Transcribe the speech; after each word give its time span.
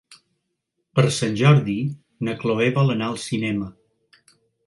Per 0.99 1.03
Sant 1.17 1.35
Jordi 1.41 1.75
na 2.29 2.35
Cloè 2.41 2.71
vol 2.79 2.93
anar 2.97 3.09
al 3.11 3.21
cinema. 3.27 3.71